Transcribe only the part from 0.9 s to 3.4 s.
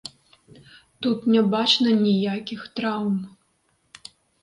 Тут не бачна ніякіх траўм.